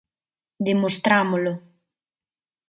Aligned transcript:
Demostrámolo. 0.67 1.53